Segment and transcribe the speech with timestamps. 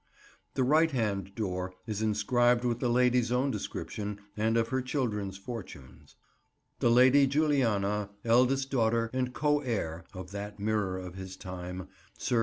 [0.55, 5.37] The right hand door is inscribed with the lady's own description, and of her children's
[5.37, 6.15] fortunes—
[6.79, 11.87] "The Lady Juliana, eldest daughter and co heire (of that mirror of his time)
[12.17, 12.39] Sr.